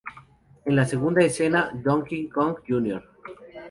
En 0.65 0.75
la 0.75 0.83
segunda 0.83 1.21
escena, 1.23 1.69
Donkey 1.75 2.27
Kong 2.27 2.55
Jr. 2.67 3.03